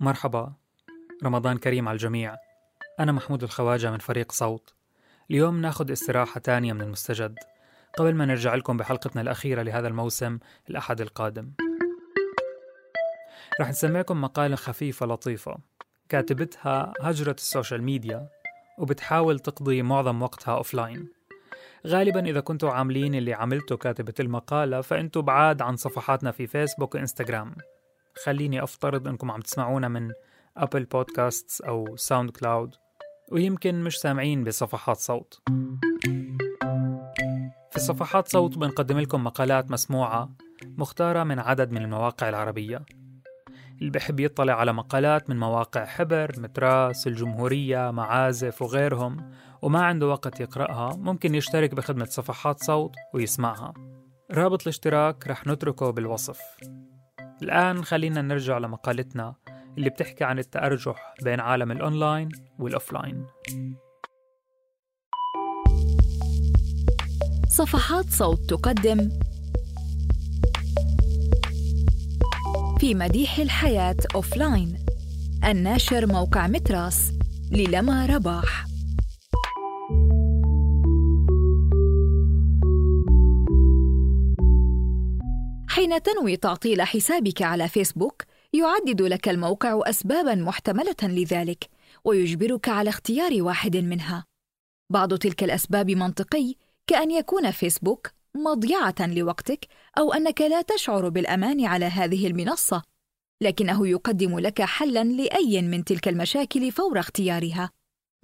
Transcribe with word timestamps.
مرحبا. 0.00 0.52
رمضان 1.24 1.58
كريم 1.58 1.88
على 1.88 1.96
الجميع. 1.96 2.36
أنا 3.00 3.12
محمود 3.12 3.42
الخواجة 3.42 3.90
من 3.90 3.98
فريق 3.98 4.32
صوت. 4.32 4.74
اليوم 5.30 5.60
ناخد 5.60 5.90
استراحة 5.90 6.40
تانية 6.40 6.72
من 6.72 6.80
المستجد. 6.80 7.38
قبل 7.98 8.14
ما 8.14 8.24
نرجع 8.24 8.54
لكم 8.54 8.76
بحلقتنا 8.76 9.22
الأخيرة 9.22 9.62
لهذا 9.62 9.88
الموسم 9.88 10.38
الأحد 10.70 11.00
القادم. 11.00 11.50
رح 13.60 13.68
نسمعكم 13.68 14.20
مقالة 14.20 14.56
خفيفة 14.56 15.06
لطيفة. 15.06 15.58
كاتبتها 16.08 16.92
هجرة 17.00 17.36
ال 17.38 17.44
social 17.44 17.82
media 17.82 18.28
وبتحاول 18.78 19.38
تقضي 19.38 19.82
معظم 19.82 20.22
وقتها 20.22 20.56
offline 20.56 21.08
غالبا 21.86 22.26
إذا 22.26 22.40
كنتوا 22.40 22.70
عاملين 22.70 23.14
اللي 23.14 23.34
عملته 23.34 23.76
كاتبة 23.76 24.14
المقالة 24.20 24.80
فأنتوا 24.80 25.22
بعاد 25.22 25.62
عن 25.62 25.76
صفحاتنا 25.76 26.30
في 26.30 26.46
فيسبوك 26.46 26.94
وإنستغرام. 26.94 27.54
خليني 28.24 28.62
أفترض 28.62 29.08
أنكم 29.08 29.30
عم 29.30 29.40
تسمعونا 29.40 29.88
من 29.88 30.12
Apple 30.56 30.84
Podcasts 30.84 31.60
أو 31.60 31.96
SoundCloud 31.96 32.74
ويمكن 33.32 33.82
مش 33.84 33.98
سامعين 33.98 34.44
بصفحات 34.44 34.96
صوت. 34.96 35.40
في 37.70 37.80
صفحات 37.80 38.28
صوت 38.28 38.58
بنقدم 38.58 38.98
لكم 38.98 39.24
مقالات 39.24 39.70
مسموعة 39.70 40.30
مختارة 40.64 41.24
من 41.24 41.38
عدد 41.38 41.70
من 41.70 41.82
المواقع 41.82 42.28
العربية. 42.28 42.84
اللي 43.80 43.90
بحب 43.90 44.20
يطلع 44.20 44.52
على 44.52 44.72
مقالات 44.72 45.30
من 45.30 45.38
مواقع 45.38 45.84
حبر، 45.84 46.32
متراس، 46.38 47.06
الجمهورية، 47.06 47.90
معازف 47.90 48.62
وغيرهم 48.62 49.30
وما 49.62 49.84
عنده 49.84 50.06
وقت 50.06 50.40
يقرأها 50.40 50.96
ممكن 50.96 51.34
يشترك 51.34 51.74
بخدمة 51.74 52.04
صفحات 52.04 52.62
صوت 52.62 52.94
ويسمعها. 53.14 53.74
رابط 54.30 54.62
الاشتراك 54.62 55.26
رح 55.28 55.46
نتركه 55.46 55.90
بالوصف. 55.90 56.40
الآن 57.42 57.84
خلينا 57.84 58.22
نرجع 58.22 58.58
لمقالتنا 58.58 59.34
اللي 59.78 59.90
بتحكي 59.90 60.24
عن 60.24 60.38
التأرجح 60.38 61.14
بين 61.22 61.40
عالم 61.40 61.72
ال 61.72 61.80
online 61.80 62.28
وال 62.58 62.72
offline. 62.72 63.26
صفحات 67.48 68.10
صوت 68.10 68.38
تقدم 68.50 69.10
في 72.78 72.94
مديح 72.94 73.38
الحياة 73.38 73.96
offline. 74.14 74.78
الناشر 75.44 76.06
موقع 76.06 76.46
متراس 76.46 77.12
للمى 77.50 78.06
رباح 78.06 78.67
حين 85.88 86.02
تنوي 86.02 86.36
تعطيل 86.36 86.82
حسابك 86.82 87.42
على 87.42 87.68
فيسبوك 87.68 88.22
يعدد 88.52 89.02
لك 89.02 89.28
الموقع 89.28 89.80
اسبابا 89.84 90.34
محتملة 90.34 90.96
لذلك 91.02 91.68
ويجبرك 92.04 92.68
على 92.68 92.90
اختيار 92.90 93.42
واحد 93.42 93.76
منها. 93.76 94.24
بعض 94.92 95.14
تلك 95.14 95.44
الأسباب 95.44 95.90
منطقي 95.90 96.54
كأن 96.86 97.10
يكون 97.10 97.50
فيسبوك 97.50 98.10
مضيعة 98.36 98.94
لوقتك 99.00 99.66
أو 99.98 100.12
أنك 100.12 100.40
لا 100.40 100.62
تشعر 100.62 101.08
بالأمان 101.08 101.64
على 101.64 101.84
هذه 101.84 102.26
المنصة 102.26 102.82
لكنه 103.42 103.88
يقدم 103.88 104.38
لك 104.38 104.62
حلا 104.62 105.04
لأي 105.04 105.62
من 105.62 105.84
تلك 105.84 106.08
المشاكل 106.08 106.72
فور 106.72 106.98
اختيارها. 106.98 107.70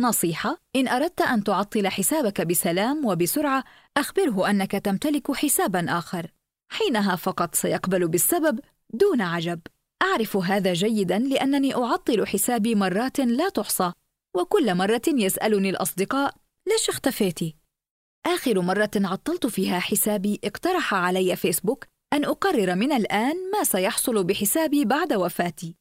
نصيحة 0.00 0.56
إن 0.76 0.88
أردت 0.88 1.20
أن 1.20 1.44
تعطل 1.44 1.88
حسابك 1.88 2.40
بسلام 2.40 3.06
وبسرعة 3.06 3.64
أخبره 3.96 4.50
أنك 4.50 4.70
تمتلك 4.70 5.32
حسابا 5.32 5.98
آخر. 5.98 6.30
حينها 6.68 7.16
فقط 7.16 7.54
سيقبل 7.54 8.08
بالسبب 8.08 8.60
دون 8.90 9.20
عجب. 9.20 9.60
أعرف 10.02 10.36
هذا 10.36 10.72
جيدا 10.72 11.18
لأنني 11.18 11.74
أعطل 11.74 12.26
حسابي 12.26 12.74
مرات 12.74 13.20
لا 13.20 13.48
تحصى 13.48 13.92
وكل 14.36 14.74
مرة 14.74 15.02
يسألني 15.08 15.70
الأصدقاء 15.70 16.34
ليش 16.68 16.88
اختفيتي 16.88 17.56
آخر 18.26 18.60
مرة 18.60 18.90
عطلت 18.96 19.46
فيها 19.46 19.80
حسابي 19.80 20.40
اقترح 20.44 20.94
علي 20.94 21.36
فيسبوك 21.36 21.84
أن 22.12 22.24
أقرر 22.24 22.74
من 22.74 22.92
الآن 22.92 23.50
ما 23.52 23.64
سيحصل 23.64 24.24
بحسابي 24.24 24.84
بعد 24.84 25.12
وفاتي. 25.12 25.76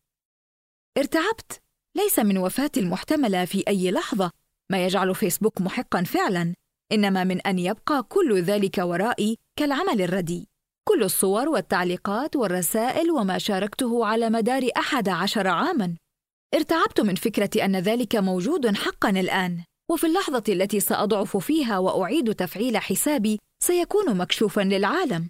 ارتعبت. 0.98 1.62
ليس 1.98 2.20
من 2.20 2.38
وفاتي 2.38 2.80
المحتملة 2.80 3.46
في 3.46 3.64
أي 3.68 3.92
لحظة. 3.92 4.32
ما 4.72 4.86
يجعل 4.86 5.16
فيسبوك 5.16 5.62
محقا 5.62 6.04
فعلا. 6.04 6.54
إنما 6.92 7.24
من 7.24 7.42
أن 7.42 7.60
يبقى 7.60 8.04
كل 8.04 8.42
ذلك 8.42 8.78
ورائي 8.78 9.38
كالعمل 9.56 10.02
الردي 10.02 10.50
كل 10.88 11.04
الصور 11.04 11.50
والتعليقات 11.50 12.36
والرسائل 12.36 13.12
وما 13.12 13.38
شاركته 13.38 14.06
على 14.06 14.30
مدار 14.30 14.70
أحد 14.78 15.10
عشر 15.10 15.48
عاماً. 15.48 15.96
ارتعبت 16.56 17.02
من 17.02 17.16
فكرة 17.16 17.66
أن 17.66 17.76
ذلك 17.76 18.16
موجود 18.16 18.76
حقاً 18.76 19.10
الآن 19.10 19.64
وفي 19.92 20.08
اللحظة 20.08 20.44
التي 20.50 20.80
سأضعف 20.80 21.38
فيها 21.38 21.78
وأعيد 21.78 22.36
تفعيل 22.36 22.78
حسابي 22.78 23.40
سيكون 23.64 24.18
مكشوفاً 24.18 24.62
للعالم. 24.62 25.30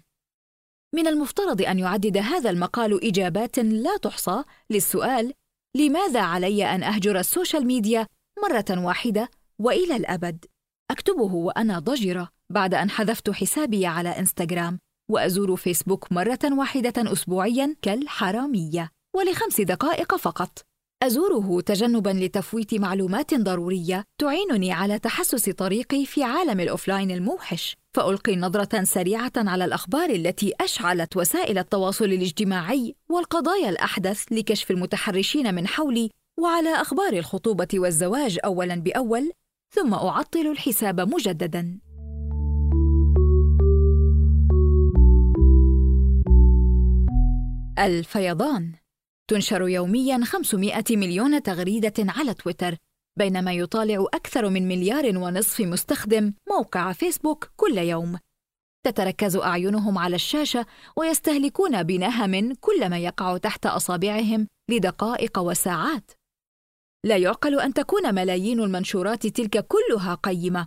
من 0.94 1.06
المفترض 1.06 1.62
أن 1.62 1.78
يعدد 1.78 2.16
هذا 2.16 2.50
المقال 2.50 3.04
إجابات 3.04 3.58
لا 3.58 3.96
تحصى 3.96 4.44
للسؤال 4.70 5.32
لماذا 5.76 6.20
علي 6.20 6.64
أن 6.74 6.82
أهجر 6.82 7.18
ال 7.18 7.25
social 7.25 7.66
media 7.66 8.06
مرة 8.42 8.84
واحدة 8.84 9.30
وإلى 9.58 9.96
الأبد؟ 9.96 10.44
أكتبه 10.90 11.34
وأنا 11.34 11.78
ضجرة 11.78 12.28
بعد 12.50 12.74
أن 12.74 12.90
حذفت 12.90 13.30
حسابي 13.30 13.86
على 13.86 14.08
إنستغرام. 14.08 14.78
وأزور 15.10 15.56
فيسبوك 15.56 16.12
مرة 16.12 16.38
واحدة 16.44 17.12
أسبوعيا 17.12 17.76
كالحرامية 17.82 18.90
ولخمس 19.16 19.60
دقائق 19.60 20.16
فقط. 20.16 20.58
أزوره 21.02 21.60
تجنبا 21.60 22.10
لتفويت 22.10 22.74
معلومات 22.74 23.34
ضرورية 23.34 24.04
تعينني 24.18 24.72
على 24.72 24.98
تحسس 24.98 25.50
طريقي 25.50 26.06
في 26.06 26.22
عالم 26.22 26.60
ال 26.60 26.66
offline 26.66 27.10
الموحش. 27.10 27.76
فألقي 27.94 28.36
نظرة 28.36 28.84
سريعة 28.84 29.32
على 29.36 29.64
الأخبار 29.64 30.10
التي 30.10 30.52
أشعلت 30.60 31.16
وسائل 31.16 31.58
التواصل 31.58 32.04
الاجتماعي 32.04 32.94
والقضايا 33.08 33.68
الأحدث 33.68 34.24
لكشف 34.30 34.70
المتحرشين 34.70 35.54
من 35.54 35.66
حولي 35.66 36.10
وعلى 36.40 36.80
أخبار 36.80 37.12
الخطوبة 37.12 37.68
والزواج 37.74 38.38
أولا 38.44 38.74
بأول 38.74 39.32
ثم 39.74 39.94
أعطل 39.94 40.46
الحساب 40.46 41.00
مجددا. 41.00 41.78
الفيضان. 47.84 48.72
تنشر 49.30 49.68
يوميا 49.68 50.24
500 50.24 50.84
مليون 50.90 51.42
تغريدة 51.42 51.92
على 51.98 52.34
تويتر 52.34 52.76
بينما 53.18 53.52
يطالع 53.52 54.06
أكثر 54.14 54.48
من 54.48 54.68
مليار 54.68 55.18
ونصف 55.18 55.60
مستخدم 55.60 56.32
موقع 56.48 56.92
فيسبوك 56.92 57.50
كل 57.56 57.78
يوم. 57.78 58.18
تتركز 58.86 59.36
أعينهم 59.36 59.98
على 59.98 60.16
الشاشة 60.16 60.66
ويستهلكون 60.96 61.82
بنهم 61.82 62.54
كل 62.54 62.90
ما 62.90 62.98
يقع 62.98 63.36
تحت 63.36 63.66
أصابعهم 63.66 64.48
لدقائق 64.70 65.38
وساعات. 65.38 66.10
لا 67.04 67.16
يعقل 67.16 67.60
أن 67.60 67.74
تكون 67.74 68.14
ملايين 68.14 68.60
المنشورات 68.60 69.26
تلك 69.26 69.66
كلها 69.66 70.14
قيمة. 70.14 70.66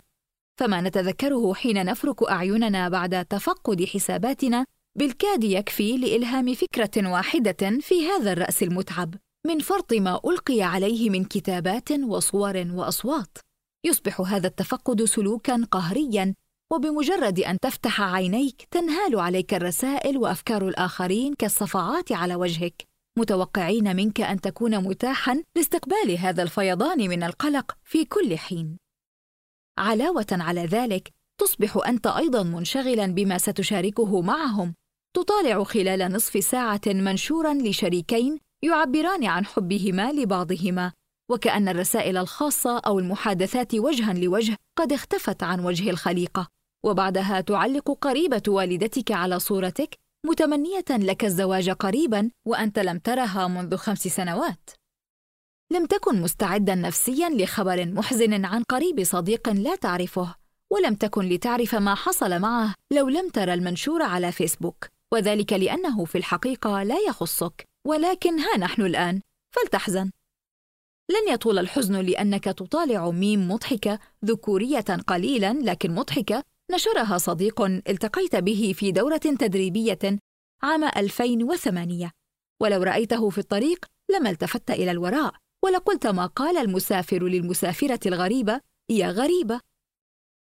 فما 0.58 0.80
نتذكره 0.80 1.54
حين 1.54 1.84
نفرك 1.84 2.22
أعيننا 2.22 2.88
بعد 2.88 3.24
تفقد 3.24 3.84
حساباتنا 3.84 4.66
بالكاد 4.98 5.44
يكفي 5.44 5.96
لإلهام 5.96 6.54
فكرة 6.54 7.10
واحدة 7.12 7.78
في 7.80 8.06
هذا 8.06 8.32
الرأس 8.32 8.62
المتعب. 8.62 9.14
من 9.46 9.58
فرط 9.58 9.92
ما 9.92 10.20
ألقي 10.24 10.62
عليه 10.62 11.10
من 11.10 11.24
كتابات 11.24 11.92
وصور 11.92 12.66
وأصوات. 12.70 13.38
يصبح 13.86 14.20
هذا 14.20 14.46
التفقد 14.46 15.04
سلوكا 15.04 15.66
قهريا 15.70 16.34
وبمجرد 16.72 17.40
أن 17.40 17.58
تفتح 17.58 18.00
عينيك 18.00 18.68
تنهال 18.70 19.20
عليك 19.20 19.54
الرسائل 19.54 20.18
وأفكار 20.18 20.68
الآخرين 20.68 21.34
كالصفعات 21.34 22.12
على 22.12 22.34
وجهك. 22.34 22.84
متوقعين 23.18 23.96
منك 23.96 24.20
أن 24.20 24.40
تكون 24.40 24.78
متاحا 24.78 25.42
لاستقبال 25.56 26.18
هذا 26.18 26.42
الفيضان 26.42 27.08
من 27.08 27.22
القلق 27.22 27.76
في 27.84 28.04
كل 28.04 28.38
حين. 28.38 28.76
علاوة 29.78 30.26
على 30.32 30.64
ذلك 30.66 31.12
تصبح 31.40 31.78
أنت 31.86 32.06
أيضا 32.06 32.42
منشغلا 32.42 33.06
بما 33.06 33.38
ستشاركه 33.38 34.20
معهم. 34.20 34.74
تطالع 35.16 35.64
خلال 35.64 36.12
نصف 36.12 36.44
ساعة 36.44 36.80
منشورا 36.86 37.54
لشريكين 37.54 38.38
يعبران 38.62 39.24
عن 39.24 39.46
حبهما 39.46 40.12
لبعضهما 40.12 40.92
وكأن 41.30 41.68
الرسائل 41.68 42.16
الخاصة 42.16 42.78
أو 42.78 42.98
المحادثات 42.98 43.74
وجها 43.74 44.12
لوجه 44.12 44.56
قد 44.78 44.92
اختفت 44.92 45.42
عن 45.42 45.60
وجه 45.60 45.90
الخليقة. 45.90 46.48
وبعدها 46.84 47.40
تعلق 47.40 47.98
قريبة 48.00 48.42
والدتك 48.48 49.12
على 49.12 49.38
صورتك 49.38 49.94
متمنية 50.26 50.84
لك 50.90 51.24
الزواج 51.24 51.70
قريبا 51.70 52.30
وأنت 52.46 52.78
لم 52.78 52.98
ترها 52.98 53.48
منذ 53.48 53.76
خمس 53.76 54.08
سنوات. 54.08 54.70
لم 55.72 55.86
تكن 55.86 56.22
مستعدا 56.22 56.74
نفسيا 56.74 57.28
لخبر 57.28 57.86
محزن 57.86 58.44
عن 58.44 58.62
قريب 58.62 59.04
صديق 59.04 59.48
لا 59.48 59.76
تعرفه 59.76 60.34
ولم 60.70 60.94
تكن 60.94 61.24
لتعرف 61.24 61.74
ما 61.74 61.94
حصل 61.94 62.38
معه 62.38 62.74
لو 62.92 63.08
لم 63.08 63.28
ترى 63.28 63.54
المنشور 63.54 64.02
على 64.02 64.32
فيسبوك. 64.32 64.97
وذلك 65.12 65.52
لأنه 65.52 66.04
في 66.04 66.18
الحقيقة 66.18 66.82
لا 66.82 66.98
يخصك 67.08 67.64
ولكن 67.86 68.38
ها 68.38 68.56
نحن 68.58 68.82
الآن. 68.82 69.20
فلتحزن. 69.54 70.10
لن 71.10 71.32
يطول 71.32 71.58
الحزن 71.58 71.96
لأنك 72.00 72.44
تطالع 72.44 73.10
ميم 73.10 73.50
مضحكة 73.50 73.98
ذكورية 74.24 74.80
قليلا 75.06 75.52
لكن 75.52 75.94
مضحكة 75.94 76.44
نشرها 76.70 77.18
صديق 77.18 77.62
التقيت 77.62 78.36
به 78.36 78.72
في 78.76 78.92
دورة 78.92 79.16
تدريبية 79.16 79.98
عام 80.62 80.84
2008 80.84 82.10
ولو 82.62 82.82
رأيته 82.82 83.30
في 83.30 83.38
الطريق 83.38 83.86
لما 84.10 84.30
التفت 84.30 84.70
إلى 84.70 84.90
الوراء 84.90 85.34
ولقلت 85.64 86.06
ما 86.06 86.26
قال 86.26 86.56
المسافر 86.56 87.22
للمسافرة 87.22 88.00
الغريبة 88.06 88.60
يا 88.90 89.10
غريبة. 89.10 89.60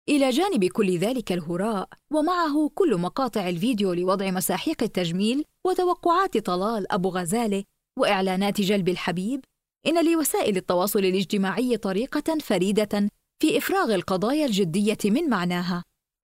إلى 0.10 0.30
جانب 0.30 0.66
كل 0.66 0.98
ذلك 0.98 1.32
الهراء 1.32 1.90
ومعه 2.14 2.70
كل 2.76 2.98
مقاطع 2.98 3.50
الفيديو 3.50 3.94
لوضع 3.94 4.32
مساحيق 4.32 4.84
التجميل 4.84 5.44
وتوقعات 5.68 6.38
طلال 6.38 6.92
أبو 6.92 7.10
غزالة 7.10 7.64
وإعلانات 8.00 8.62
جلب 8.62 8.90
الحبيب. 8.90 9.46
إن 9.88 10.12
لوسائل 10.12 10.58
التواصل 10.58 11.00
الاجتماعي 11.00 11.78
طريقة 11.78 12.38
فريدة 12.42 13.10
في 13.42 13.58
إفراغ 13.58 13.96
القضايا 13.96 14.46
الجدية 14.46 14.98
من 15.06 15.30
معناها. 15.30 15.84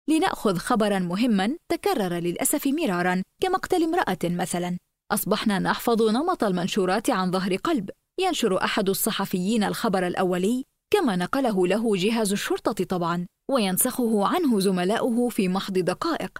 لنأخذ 0.09 0.57
خبرا 0.57 0.99
مهما 0.99 1.57
تكرر 1.69 2.15
للأسف 2.15 2.67
مرارا 2.67 3.23
كمقتل 3.43 3.83
امرأة 3.83 4.19
مثلا. 4.25 4.79
أصبحنا 5.13 5.59
نحفظ 5.59 6.03
نمط 6.03 6.45
المنشورات 6.45 7.11
عن 7.11 7.31
ظهر 7.31 7.57
قلب. 7.57 7.91
ينشر 8.21 8.65
أحد 8.65 8.89
الصحفيين 8.89 9.65
الخبر 9.65 10.07
الأولي 10.07 10.65
كما 10.93 11.17
نقله 11.17 11.67
له 11.67 11.97
جهاز 11.97 12.33
الشرطة 12.33 12.85
طبعا. 12.85 13.27
وينسخه 13.51 14.27
عنه 14.27 14.61
زملاؤه 14.61 15.29
في 15.29 15.49
محض 15.49 15.79
دقائق. 15.79 16.39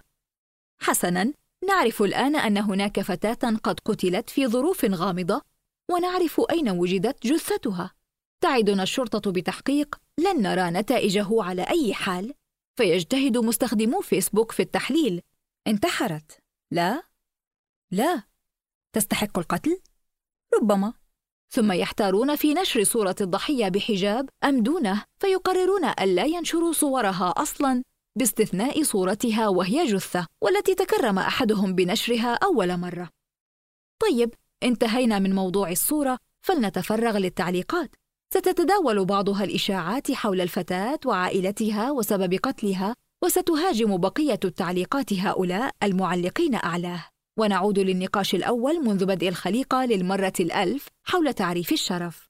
حسنا 0.81 1.33
نعرف 1.67 2.01
الآن 2.01 2.35
أن 2.35 2.57
هناك 2.57 3.01
فتاة 3.01 3.55
قد 3.63 3.79
قتلت 3.79 4.29
في 4.29 4.47
ظروف 4.47 4.85
غامضة 4.85 5.41
ونعرف 5.91 6.41
أين 6.51 6.69
وجدت 6.69 7.27
جثتها. 7.27 7.93
تعدنا 8.41 8.83
الشرطة 8.83 9.31
بتحقيق 9.31 10.01
لن 10.19 10.41
نرى 10.41 10.71
نتائجه 10.71 11.43
على 11.43 11.61
أي 11.61 11.93
حال. 11.93 12.33
فيجتهد 12.75 13.37
مستخدمو 13.37 14.01
فيسبوك 14.01 14.51
في 14.51 14.61
التحليل. 14.61 15.21
انتحرت. 15.67 16.39
لا. 16.71 17.03
لا. 17.91 18.23
تستحق 18.93 19.39
القتل؟ 19.39 19.81
ربما. 20.61 21.00
ثم 21.53 21.71
يحتارون 21.71 22.35
في 22.35 22.53
نشر 22.53 22.83
صورة 22.83 23.15
الضحية 23.21 23.69
بحجاب 23.69 24.29
أم 24.43 24.63
دونه 24.63 25.03
فيقررون 25.19 25.85
ألا 25.85 26.25
ينشروا 26.25 26.71
صورها 26.71 27.33
أصلاً 27.37 27.83
باستثناء 28.17 28.83
صورتها 28.83 29.47
وهي 29.47 29.85
جثة 29.85 30.27
والتي 30.43 30.75
تكرم 30.75 31.19
أحدهم 31.19 31.75
بنشرها 31.75 32.33
أول 32.33 32.77
مرة. 32.77 33.09
طيب، 34.01 34.33
انتهينا 34.63 35.19
من 35.19 35.35
موضوع 35.35 35.71
الصورة 35.71 36.17
فلنتفرغ 36.45 37.17
للتعليقات. 37.17 37.95
ستتداول 38.33 39.05
بعضها 39.05 39.43
الإشاعات 39.43 40.11
حول 40.11 40.41
الفتاة 40.41 40.99
وعائلتها 41.05 41.91
وسبب 41.91 42.33
قتلها 42.33 42.95
وستهاجم 43.23 43.97
بقية 43.97 44.39
التعليقات 44.45 45.13
هؤلاء 45.13 45.71
المعلقين 45.83 46.55
أعلاه 46.55 47.10
ونعود 47.39 47.79
للنقاش 47.79 48.35
الأول 48.35 48.85
منذ 48.85 49.05
بدء 49.05 49.27
الخليقة 49.29 49.85
للمرة 49.85 50.33
الألف 50.39 50.87
حول 51.07 51.33
تعريف 51.33 51.71
الشرف. 51.71 52.27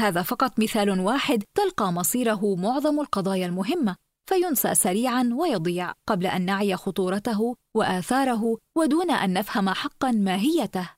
هذا 0.00 0.22
فقط 0.22 0.58
مثال 0.58 1.00
واحد 1.00 1.44
تلقى 1.56 1.92
مصيره 1.92 2.54
معظم 2.54 3.00
القضايا 3.00 3.46
المهمة 3.46 3.96
فينسى 4.28 4.74
سريعا 4.74 5.30
ويضيع 5.38 5.92
قبل 6.08 6.26
أن 6.26 6.44
نعي 6.44 6.76
خطورته 6.76 7.56
وآثاره 7.76 8.58
ودون 8.76 9.10
أن 9.10 9.32
نفهم 9.32 9.68
حقا 9.68 10.10
ماهيته. 10.10 10.90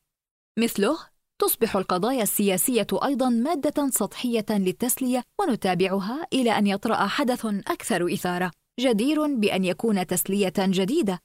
مثله 0.58 0.98
تصبح 1.40 1.76
القضايا 1.76 2.22
السياسية 2.22 2.86
أيضا 3.04 3.28
مادة 3.28 3.90
سطحية 3.90 4.46
للتسلية 4.50 5.22
ونتابعها 5.40 6.26
إلى 6.32 6.58
أن 6.58 6.66
يطرأ 6.66 7.06
حدث 7.06 7.46
أكثر 7.46 8.14
إثارة 8.14 8.50
جدير 8.80 9.36
بأن 9.36 9.64
يكون 9.64 10.06
تسلية 10.06 10.52
جديدة. 10.58 11.18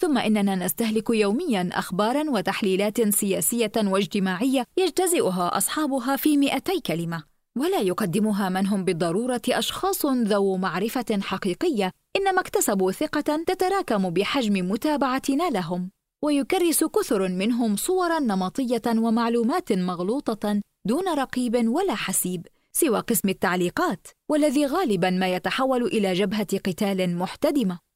ثم 0.00 0.18
إننا 0.18 0.54
نستهلك 0.54 1.10
يوميا 1.10 1.70
أخبارا 1.72 2.30
وتحليلات 2.30 3.08
سياسية 3.08 3.72
واجتماعية 3.76 4.64
يجتزئها 4.76 5.56
أصحابها 5.56 6.16
في 6.16 6.36
مئتي 6.36 6.80
كلمة 6.80 7.22
ولا 7.58 7.80
يقدمها 7.80 8.48
من 8.48 8.66
هم 8.66 8.84
بالضرورة 8.84 9.42
أشخاص 9.48 10.06
ذو 10.06 10.56
معرفة 10.56 11.20
حقيقية 11.22 11.92
إنما 12.16 12.40
اكتسبوا 12.40 12.92
ثقة 12.92 13.44
تتراكم 13.46 14.10
بحجم 14.10 14.70
متابعتنا 14.70 15.50
لهم 15.50 15.90
ويكرس 16.22 16.84
كثر 16.84 17.28
منهم 17.28 17.76
صورا 17.76 18.18
نمطية 18.18 18.82
ومعلومات 18.86 19.72
مغلوطة 19.72 20.60
دون 20.84 21.08
رقيب 21.08 21.68
ولا 21.68 21.94
حسيب 21.94 22.46
سوى 22.72 23.00
قسم 23.00 23.28
التعليقات 23.28 24.06
والذي 24.28 24.66
غالبا 24.66 25.10
ما 25.10 25.34
يتحول 25.34 25.82
إلى 25.82 26.12
جبهة 26.12 26.58
قتال 26.58 27.16
محتدمة. 27.16 27.89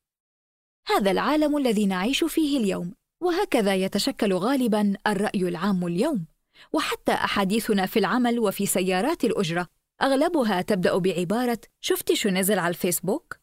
هذا 0.87 1.11
العالم 1.11 1.57
الذي 1.57 1.87
نعيش 1.87 2.25
فيه 2.25 2.59
اليوم 2.59 2.95
وهكذا 3.23 3.75
يتشكل 3.75 4.33
غالبا 4.33 4.95
الرأي 5.07 5.49
العام 5.49 5.87
اليوم. 5.87 6.27
وحتى 6.73 7.13
أحاديثنا 7.13 7.87
في 7.87 7.99
العمل 7.99 8.39
وفي 8.39 8.67
سيارات 8.67 9.25
الأجرة 9.25 9.67
أغلبها 10.03 10.63
تبدأ 10.63 10.99
بعبارة 10.99 11.59
شفتي 11.81 12.17
شو 12.17 12.29
نزل 12.29 12.59
على 12.59 12.69
الفيسبوك؟ 12.69 13.37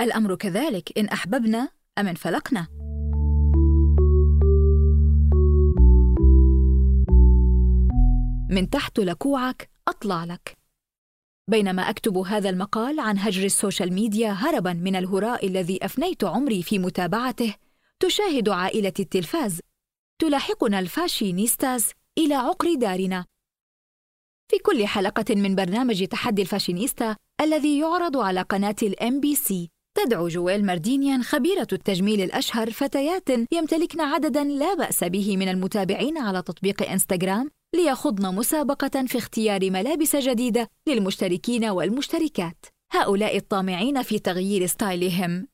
الأمر 0.00 0.34
كذلك 0.34 0.98
إن 0.98 1.08
أحببنا 1.08 1.68
ام 1.98 2.08
انفلقنا 2.08 2.68
من 8.50 8.70
تحت 8.70 8.98
لكوعك 8.98 9.70
أطلع 9.88 10.24
لك. 10.24 10.61
بينما 11.48 11.90
أكتب 11.90 12.18
هذا 12.18 12.50
المقال 12.50 13.00
عن 13.00 13.18
هجر 13.18 13.44
ال 13.44 13.51
social 13.51 13.92
media 13.92 14.32
هربا 14.32 14.72
من 14.72 14.96
الهراء 14.96 15.46
الذي 15.46 15.78
أفنيت 15.82 16.24
عمري 16.24 16.62
في 16.62 16.78
متابعته 16.78 17.54
تشاهد 18.00 18.48
عائلتي 18.48 18.92
التلفاز. 19.00 19.60
تلاحقنا 20.18 20.78
ال 20.78 20.87
fashionistas 20.87 21.90
إلى 22.18 22.34
عقر 22.34 22.74
دارنا. 22.74 23.24
في 24.50 24.58
كل 24.58 24.86
حلقة 24.86 25.34
من 25.34 25.54
برنامج 25.54 26.04
تحدي 26.04 26.42
الفاشينيستا 26.42 27.16
الذي 27.40 27.78
يعرض 27.78 28.16
على 28.16 28.42
قناة 28.42 28.76
ال 28.82 29.20
MBC 29.20 29.70
تدعو 29.94 30.28
جويل 30.28 30.66
ماردينيان 30.66 31.22
خبيرة 31.22 31.66
التجميل 31.72 32.20
الأشهر 32.20 32.70
فتيات 32.70 33.28
يمتلكن 33.52 34.00
عددا 34.00 34.44
لا 34.44 34.74
بأس 34.74 35.04
به 35.04 35.36
من 35.36 35.48
المتابعين 35.48 36.18
على 36.18 36.42
تطبيق 36.42 36.90
إنستغرام 36.90 37.50
ليخضن 37.74 38.34
مسابقة 38.34 39.06
في 39.06 39.18
اختيار 39.18 39.70
ملابس 39.70 40.16
جديدة 40.16 40.70
للمشتركين 40.88 41.64
والمشتركات. 41.64 42.66
هؤلاء 42.92 43.36
الطامعين 43.36 44.02
في 44.02 44.18
تغيير 44.18 44.66
style 44.66 45.16
هم. 45.16 45.46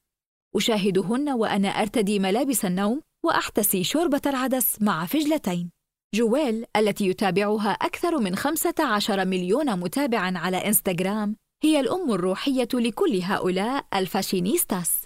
أشاهدهن 0.57 1.29
وأنا 1.29 1.69
أرتدي 1.69 2.19
ملابس 2.19 2.65
النوم 2.65 3.01
وأحتسي 3.25 3.85
شوربة 3.85 4.21
العدس 4.27 4.83
مع 4.83 5.07
فجلتين. 5.07 5.71
جويل 6.15 6.65
التي 6.77 7.07
يتابعها 7.07 7.71
أكثر 7.71 8.19
من 8.19 8.37
15 8.37 9.25
مليون 9.25 9.81
متابع 9.81 10.19
على 10.19 10.57
إنستغرام 10.57 11.37
هي 11.63 11.81
الأم 11.81 12.13
الروحية 12.13 12.69
لكل 12.75 13.21
هؤلاء 13.23 13.87
ال 13.95 14.02
fashionistas. 14.02 15.05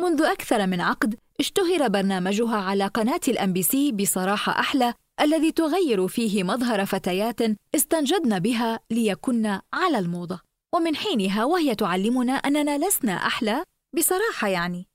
منذ 0.00 0.22
أكثر 0.22 0.66
من 0.66 0.80
عقد 0.80 1.14
اشتهر 1.40 1.88
برنامجها 1.88 2.56
على 2.56 2.86
قناة 2.86 3.20
ال 3.28 3.52
MBC 3.52 3.92
بصراحة 3.92 4.60
أحلى 4.60 4.94
الذي 5.20 5.52
تغير 5.52 6.08
فيه 6.08 6.42
مظهر 6.42 6.86
فتيات 6.86 7.40
استنجدن 7.74 8.38
بها 8.38 8.80
ليكن 8.90 9.58
على 9.72 9.98
الموضة. 9.98 10.40
ومن 10.74 10.96
حينها 10.96 11.44
وهي 11.44 11.74
تعلمنا 11.74 12.32
أننا 12.32 12.88
لسنا 12.88 13.12
أحلى 13.12 13.64
بصراحة 13.96 14.48
يعني. 14.48 14.86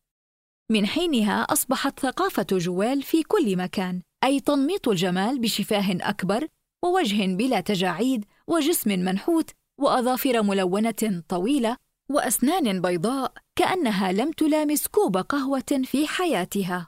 من 0.71 0.85
حينها 0.85 1.41
أصبحت 1.41 1.99
ثقافة 1.99 2.47
جوال 2.51 3.03
في 3.03 3.23
كل 3.23 3.57
مكان 3.57 4.01
أي 4.23 4.39
تنميط 4.39 4.87
الجمال 4.87 5.39
بشفاه 5.39 5.97
أكبر 6.01 6.47
ووجه 6.85 7.35
بلا 7.35 7.59
تجاعيد 7.59 8.25
وجسم 8.47 8.89
منحوت 8.89 9.51
وأظافر 9.81 10.43
ملونة 10.43 11.23
طويلة 11.29 11.77
وأسنان 12.09 12.81
بيضاء 12.81 13.33
كأنها 13.55 14.11
لم 14.11 14.31
تلامس 14.31 14.87
كوب 14.87 15.17
قهوة 15.17 15.81
في 15.83 16.07
حياتها. 16.07 16.87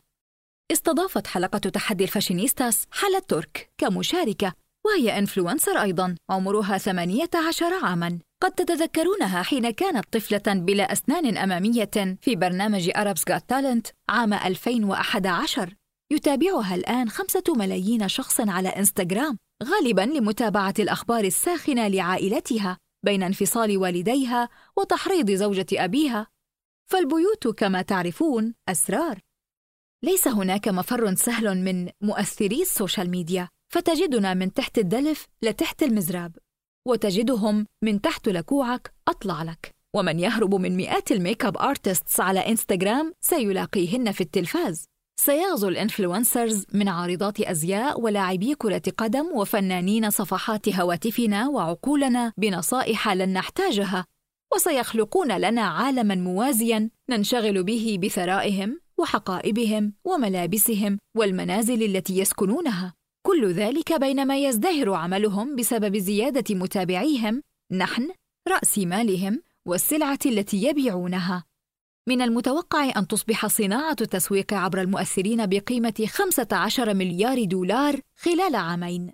استضافت 0.72 1.28
حلقة 1.28 1.60
تحدي 1.60 2.04
ال 2.04 2.10
fashionistas 2.10 2.88
حلا 2.92 3.20
ترك 3.20 3.70
كمشاركة 3.78 4.54
وهي 4.86 5.18
influencer 5.18 5.82
أيضاً 5.82 6.16
عمرها 6.30 6.78
18 6.78 7.74
عاماً. 7.84 8.20
قد 8.44 8.52
تتذكرونها 8.52 9.44
حين 9.44 9.72
كانت 9.72 10.06
طفلة 10.14 10.54
بلا 10.54 10.92
أسنان 10.92 11.38
أمامية 11.38 12.18
في 12.22 12.36
برنامج 12.36 12.92
Arabs 12.96 13.22
Got 13.22 13.42
Talent 13.54 13.92
عام 14.10 14.34
2011 14.34 15.74
يتابعها 16.12 16.76
الآن 16.76 17.10
خمسة 17.10 17.44
ملايين 17.56 18.08
شخص 18.08 18.42
على 18.42 18.70
إنستغرام 18.70 19.38
غالبا 19.64 20.02
لمتابعة 20.02 20.74
الأخبار 20.80 21.24
الساخنة 21.24 21.88
لعائلتها 21.88 22.78
بين 23.06 23.24
انفصال 23.24 23.78
والديها 23.78 24.50
وتحريض 24.78 25.32
زوجة 25.32 25.66
أبيها. 25.74 26.28
فالبيوت 26.90 27.48
كما 27.48 27.82
تعرفون 27.82 28.54
أسرار. 28.70 29.20
ليس 30.04 30.28
هناك 30.28 30.68
مفر 30.68 31.16
سهل 31.16 31.58
من 31.58 31.90
مؤثري 32.02 32.62
ال 32.62 32.69
social 32.69 33.10
media 33.10 33.50
فتجدنا 33.74 34.34
من 34.34 34.54
تحت 34.54 34.78
الدلف 34.78 35.28
لتحت 35.42 35.84
المزراب 35.84 36.38
وتجدهم 36.88 37.66
من 37.84 38.02
تحت 38.02 38.30
لكوعك 38.30 38.94
أطلع 39.08 39.44
لك. 39.44 39.76
ومن 39.96 40.20
يهرب 40.20 40.56
من 40.56 40.78
مئات 40.78 41.12
ال 41.12 41.46
makeup 41.46 41.58
artists 41.58 42.20
على 42.20 42.40
إنستغرام 42.40 43.14
سيلاقيهن 43.22 44.12
في 44.12 44.22
التلفاز. 44.22 44.86
سيغزو 45.20 45.68
ال 45.68 45.76
influencers 45.76 46.66
من 46.74 46.88
عارضات 46.88 47.42
أزياء 47.42 48.02
ولاعبي 48.02 48.56
كرة 48.56 48.82
قدم 48.98 49.26
وفنانين 49.36 50.10
صفحات 50.10 50.70
هواتفنا 50.70 51.48
وعقولنا 51.48 52.34
بنصائح 52.38 53.10
لن 53.10 53.34
نحتاجها 53.34 54.06
وسيخلقون 54.54 55.38
لنا 55.38 55.62
عالما 55.62 56.16
موازيا 56.16 56.90
ننشغل 57.10 57.64
به 57.64 58.00
بثرائهم. 58.04 58.87
وحقائبهم 59.00 59.94
وملابسهم 60.06 61.00
والمنازل 61.18 61.84
التي 61.84 62.18
يسكنونها. 62.18 62.94
كل 63.28 63.52
ذلك 63.52 64.00
بينما 64.00 64.38
يزدهر 64.38 64.94
عملهم 64.94 65.56
بسبب 65.56 65.98
زيادة 65.98 66.56
متابعيهم 66.56 67.42
نحن 67.72 68.10
رأس 68.48 68.78
مالهم 68.78 69.42
والسلعة 69.68 70.20
التي 70.26 70.64
يبيعونها. 70.64 71.44
من 72.10 72.22
المتوقع 72.22 72.92
أن 72.98 73.08
تصبح 73.08 73.48
صناعة 73.48 73.96
التسويق 74.02 74.54
عبر 74.54 74.82
المؤثرين 74.82 75.46
بقيمة 75.46 76.08
15 76.08 76.94
مليار 76.94 77.44
دولار 77.44 78.00
خلال 78.20 78.56
عامين. 78.56 79.14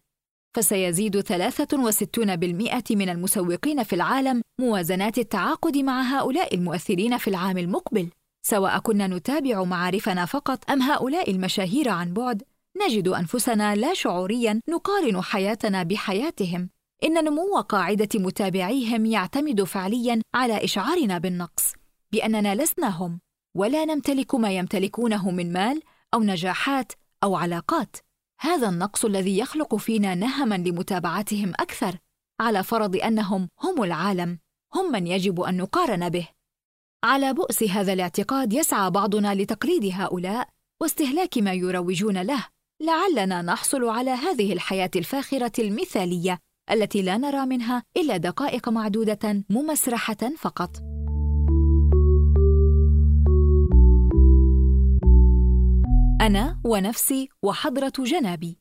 فسيزيد 0.56 1.22
63% 1.22 2.96
من 2.96 3.10
المسوقين 3.10 3.84
في 3.84 3.94
العالم 3.94 4.42
موازنات 4.62 5.18
التعاقد 5.18 5.78
مع 5.78 6.02
هؤلاء 6.02 6.56
المؤثرين 6.56 7.18
في 7.18 7.28
العام 7.28 7.58
المقبل. 7.58 8.10
سواء 8.45 8.79
كنا 8.79 9.07
نتابع 9.07 9.63
معارفنا 9.63 10.25
فقط 10.25 10.71
أم 10.71 10.81
هؤلاء 10.81 11.31
المشاهير 11.31 11.89
عن 11.89 12.13
بعد 12.13 12.43
نجد 12.85 13.07
أنفسنا 13.07 13.75
لا 13.75 13.93
شعوريا 13.93 14.62
نقارن 14.69 15.21
حياتنا 15.21 15.83
بحياتهم. 15.83 16.69
إن 17.03 17.23
نمو 17.23 17.62
قاعدة 17.62 18.09
متابعيهم 18.15 19.05
يعتمد 19.05 19.63
فعليا 19.63 20.21
على 20.35 20.63
إشعارنا 20.63 21.17
بالنقص 21.17 21.73
بأننا 22.12 22.55
لسنا 22.55 22.88
هم 22.88 23.19
ولا 23.55 23.85
نمتلك 23.85 24.35
ما 24.35 24.51
يمتلكونه 24.51 25.31
من 25.31 25.53
مال 25.53 25.81
أو 26.13 26.23
نجاحات 26.23 26.91
أو 27.23 27.35
علاقات. 27.35 27.97
هذا 28.39 28.69
النقص 28.69 29.05
الذي 29.05 29.38
يخلق 29.38 29.75
فينا 29.75 30.15
نهما 30.15 30.55
لمتابعتهم 30.55 31.50
أكثر 31.50 31.97
على 32.41 32.63
فرض 32.63 32.95
أنهم 32.95 33.50
هم 33.59 33.83
العالم 33.83 34.39
هم 34.75 34.91
من 34.91 35.07
يجب 35.07 35.41
أن 35.41 35.57
نقارن 35.57 36.09
به. 36.09 36.27
على 37.03 37.33
بؤس 37.33 37.63
هذا 37.63 37.93
الاعتقاد 37.93 38.53
يسعى 38.53 38.91
بعضنا 38.91 39.36
لتقليد 39.36 39.91
هؤلاء 39.93 40.50
واستهلاك 40.81 41.38
ما 41.38 41.53
يروجون 41.53 42.22
له. 42.22 42.48
لعلنا 42.81 43.41
نحصل 43.41 43.83
على 43.83 44.12
هذه 44.12 44.53
الحياة 44.53 44.91
الفاخرة 44.95 45.51
المثالية 45.60 46.39
التي 46.72 47.01
لا 47.01 47.17
نرى 47.17 47.45
منها 47.45 47.83
إلا 47.98 48.17
دقائق 48.17 48.69
معدودة 48.69 49.43
ممسرحة 49.50 50.31
فقط. 50.38 50.77
أنا 56.22 56.62
ونفسي 56.65 57.29
وحضرة 57.43 57.93
جنابي. 58.00 58.60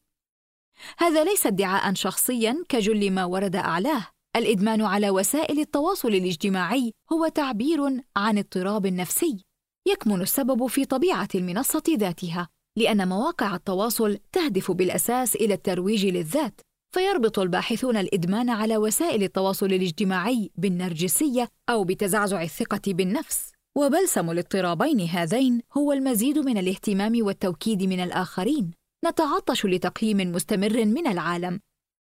هذا 0.99 1.25
ليس 1.25 1.47
ادعاء 1.47 1.95
شخصيا 1.95 2.65
كجل 2.69 3.11
ما 3.11 3.25
ورد 3.25 3.57
أعلاه. 3.57 4.07
الإدمان 4.37 4.83
على 4.83 5.11
وسائل 5.11 5.61
التواصل 5.61 6.09
الاجتماعي 6.09 6.93
هو 7.13 7.29
تعبير 7.29 8.03
عن 8.17 8.39
اضطراب 8.39 8.87
نفسي 8.87 9.45
يكمن 9.89 10.21
السبب 10.21 10.67
في 10.67 10.85
طبيعة 10.85 11.29
المنصة 11.35 11.83
ذاتها 11.89 12.49
لأن 12.79 13.09
مواقع 13.09 13.55
التواصل 13.55 14.19
تهدف 14.33 14.71
بالأساس 14.71 15.37
إلى 15.37 15.55
الترويج 15.55 16.07
للذات 16.07 16.61
فيربط 16.95 17.39
الباحثون 17.39 17.97
الإدمان 17.97 18.51
على 18.51 18.77
وسائل 18.77 19.23
التواصل 19.23 19.67
الاجتماعي 19.67 20.51
بالنرجسية 20.57 21.49
أو 21.69 21.85
بتزعزع 21.85 22.43
الثقة 22.43 22.81
بالنفس. 22.87 23.53
وبلسم 23.79 24.31
الاضطرابين 24.31 25.01
هذين 25.01 25.61
هو 25.77 25.93
المزيد 25.93 26.39
من 26.39 26.59
الاهتمام 26.59 27.13
والتوكيد 27.21 27.83
من 27.83 28.01
الآخرين. 28.01 28.71
نتعطش 29.07 29.67
لتقييم 29.67 30.33
مستمر 30.33 30.85
من 30.85 31.07
العالم. 31.07 31.61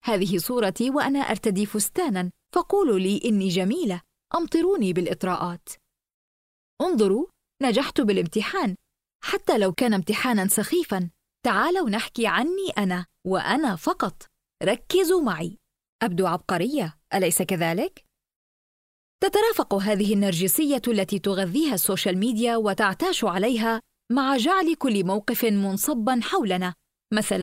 هذه 0.06 0.38
صورتي 0.38 0.90
وأنا 0.90 1.20
أرتدي 1.20 1.66
فستانا. 1.66 2.32
فقولوا 2.56 3.00
لي 3.00 3.22
إني 3.26 3.48
جميلة. 3.48 4.02
أمطروني 4.36 4.94
بالإطراءات. 4.94 5.70
انظروا 6.82 7.28
نجحت 7.64 8.02
بالامتحان. 8.02 8.76
حتى 9.24 9.58
لو 9.58 9.74
كان 9.74 9.94
امتحانا 9.94 10.48
سخيفا. 10.48 11.10
تعالوا 11.46 11.90
نحكي 11.90 12.28
عني 12.28 12.70
أنا 12.78 13.06
وأنا 13.28 13.76
فقط. 13.76 14.26
ركزوا 14.64 15.22
معي. 15.22 15.58
أبدو 16.04 16.28
عبقرية. 16.28 16.98
أليس 17.14 17.42
كذلك؟ 17.42 18.06
تترافق 19.24 19.74
هذه 19.74 20.14
النرجسية 20.14 20.82
التي 20.88 21.20
تغذيها 21.20 21.74
السوشيال 21.74 22.18
ميديا 22.18 22.56
وتعتاش 22.56 23.24
عليها 23.24 23.82
مع 24.12 24.38
جعل 24.38 24.76
كل 24.76 25.06
موقف 25.06 25.46
منصبا 25.46 26.20
حولنا. 26.24 26.74
مثلا 27.14 27.43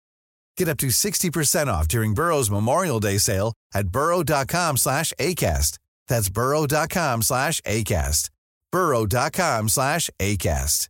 Get 0.57 0.67
up 0.67 0.77
to 0.77 0.87
60% 0.87 1.67
off 1.67 1.87
during 1.87 2.13
Burrow's 2.13 2.51
Memorial 2.51 2.99
Day 2.99 3.17
sale 3.17 3.53
at 3.73 3.87
burrow.com 3.87 4.77
slash 4.77 5.13
ACAST. 5.19 5.77
That's 6.07 6.29
burrow.com 6.29 7.21
slash 7.21 7.61
ACAST. 7.61 8.29
burrow.com 8.71 9.69
slash 9.69 10.09
ACAST. 10.19 10.87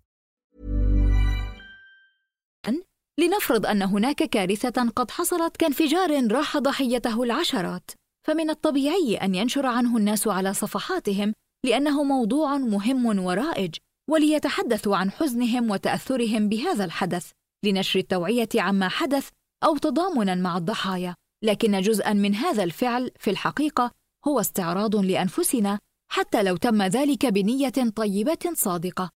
لنفرض 3.19 3.65
أن 3.65 3.81
هناك 3.81 4.23
كارثة 4.23 4.89
قد 4.89 5.11
حصلت 5.11 5.57
كانفجار 5.57 6.31
راح 6.31 6.57
ضحيته 6.57 7.23
العشرات 7.23 7.91
فمن 8.27 8.49
الطبيعي 8.49 9.15
أن 9.15 9.35
ينشر 9.35 9.65
عنه 9.65 9.97
الناس 9.97 10.27
على 10.27 10.53
صفحاتهم 10.53 11.33
لأنه 11.65 12.03
موضوع 12.03 12.57
مهم 12.57 13.19
ورائج 13.19 13.75
وليتحدثوا 14.09 14.95
عن 14.97 15.11
حزنهم 15.11 15.71
وتأثرهم 15.71 16.49
بهذا 16.49 16.85
الحدث 16.85 17.31
لنشر 17.65 17.99
التوعية 17.99 18.49
عما 18.55 18.89
حدث 18.89 19.29
أو 19.63 19.77
تضامنا 19.77 20.35
مع 20.35 20.57
الضحايا 20.57 21.15
لكن 21.43 21.81
جزءا 21.81 22.13
من 22.13 22.35
هذا 22.35 22.63
الفعل 22.63 23.11
في 23.19 23.29
الحقيقة 23.29 23.91
هو 24.27 24.39
استعراض 24.39 24.95
لأنفسنا 24.95 25.79
حتى 26.11 26.43
لو 26.43 26.57
تم 26.57 26.81
ذلك 26.81 27.25
بنية 27.25 27.89
طيبة 27.95 28.53
صادقة. 28.53 29.09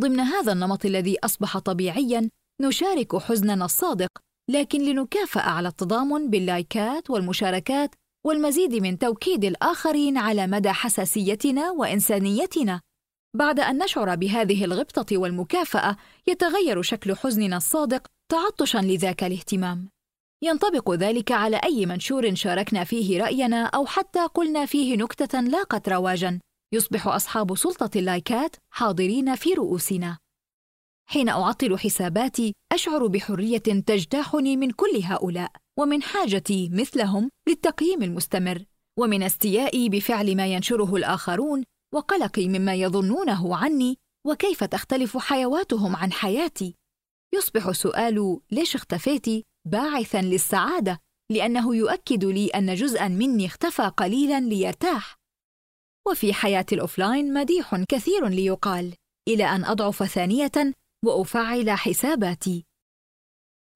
ضمن 0.00 0.20
هذا 0.20 0.52
النمط 0.52 0.84
الذي 0.84 1.16
أصبح 1.24 1.58
طبيعيا 1.58 2.30
نشارك 2.62 3.16
حزننا 3.16 3.64
الصادق 3.64 4.08
لكن 4.50 4.80
لنكافأ 4.80 5.40
على 5.40 5.68
التضامن 5.68 6.30
باللايكات 6.30 7.10
والمشاركات 7.10 7.94
والمزيد 8.26 8.74
من 8.74 8.98
توكيد 8.98 9.44
الآخرين 9.44 10.18
على 10.18 10.46
مدى 10.46 10.72
حساسيتنا 10.72 11.70
وإنسانيتنا. 11.70 12.80
بعد 13.36 13.60
أن 13.60 13.78
نشعر 13.78 14.14
بهذه 14.14 14.64
الغبطة 14.64 15.18
والمكافأة 15.18 15.96
يتغير 16.26 16.82
شكل 16.82 17.16
حزننا 17.16 17.56
الصادق 17.56 18.06
تعطشا 18.30 18.78
لذاك 18.78 19.24
الاهتمام. 19.24 19.91
ينطبق 20.44 20.90
ذلك 20.90 21.32
على 21.32 21.56
أي 21.64 21.86
منشور 21.86 22.34
شاركنا 22.34 22.84
فيه 22.84 23.22
رأينا 23.22 23.64
أو 23.64 23.86
حتى 23.86 24.26
قلنا 24.26 24.66
فيه 24.66 24.96
نكتة 24.96 25.40
لاقت 25.40 25.88
رواجا. 25.88 26.40
يصبح 26.74 27.08
أصحاب 27.08 27.56
سلطة 27.56 27.98
اللايكات 27.98 28.56
حاضرين 28.74 29.34
في 29.34 29.54
رؤوسنا. 29.54 30.18
حين 31.08 31.28
أعطل 31.28 31.78
حساباتي 31.78 32.52
أشعر 32.72 33.06
بحرية 33.06 33.58
تجتاحني 33.58 34.56
من 34.56 34.70
كل 34.70 35.00
هؤلاء 35.04 35.52
ومن 35.78 36.02
حاجتي 36.02 36.70
مثلهم 36.72 37.30
للتقييم 37.48 38.02
المستمر 38.02 38.64
ومن 38.98 39.22
استيائي 39.22 39.88
بفعل 39.88 40.36
ما 40.36 40.46
ينشره 40.46 40.96
الآخرون 40.96 41.64
وقلقي 41.94 42.48
مما 42.48 42.74
يظنونه 42.74 43.56
عني 43.56 43.96
وكيف 44.26 44.64
تختلف 44.64 45.16
حيواتهم 45.16 45.96
عن 45.96 46.12
حياتي؟ 46.12 46.74
يصبح 47.34 47.70
سؤال 47.70 48.40
ليش 48.50 48.74
اختفيتي 48.74 49.44
باعثا 49.68 50.22
للسعادة 50.22 51.00
لأنه 51.30 51.76
يؤكد 51.76 52.24
لي 52.24 52.48
أن 52.48 52.74
جزءا 52.74 53.08
مني 53.08 53.46
اختفى 53.46 53.82
قليلا 53.82 54.40
ليرتاح. 54.40 55.16
وفي 56.08 56.34
حياة 56.34 56.66
الأوفلاين 56.72 57.34
مديح 57.34 57.76
كثير 57.88 58.28
ليقال 58.28 58.94
إلى 59.28 59.44
أن 59.44 59.64
أضعف 59.64 60.02
ثانية 60.02 60.74
وأفعل 61.04 61.70
حساباتي. 61.70 62.64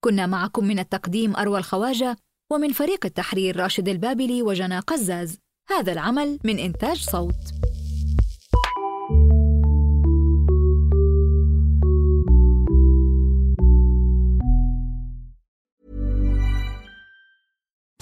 كنا 0.03 0.25
معكم 0.25 0.65
من 0.65 0.79
التقديم 0.79 1.35
أروى 1.35 1.59
الخواجة 1.59 2.17
ومن 2.51 2.73
فريق 2.73 3.05
التحرير 3.05 3.57
راشد 3.57 3.89
البابلي 3.89 4.41
وجنى 4.41 4.79
قزاز. 4.79 5.37
هذا 5.69 5.91
العمل 5.91 6.39
من 6.43 6.59
إنتاج 6.59 6.97
صوت. 6.97 7.66